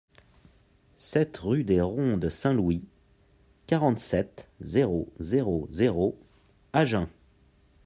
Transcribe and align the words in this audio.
sept 0.97 1.37
rue 1.37 1.63
des 1.63 1.79
Rondes 1.79 2.27
Saint-Louis, 2.29 2.87
quarante-sept, 3.67 4.49
zéro 4.61 5.13
zéro 5.19 5.67
zéro, 5.71 6.17
Agen 6.73 7.07